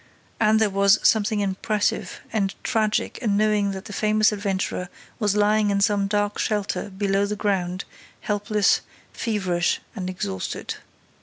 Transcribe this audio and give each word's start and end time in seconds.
And 0.39 0.59
there 0.59 0.71
was 0.71 0.97
something 1.07 1.41
impressive 1.41 2.21
and 2.33 2.55
tragic 2.63 3.19
in 3.19 3.37
knowing 3.37 3.69
that 3.69 3.85
the 3.85 3.93
famous 3.93 4.31
adventurer 4.31 4.89
was 5.19 5.35
lying 5.35 5.69
in 5.69 5.79
some 5.79 6.07
dark 6.07 6.39
shelter, 6.39 6.89
below 6.89 7.27
the 7.27 7.35
ground, 7.35 7.85
helpless, 8.21 8.81
feverish 9.13 9.79
and 9.95 10.09
exhausted. 10.09 10.77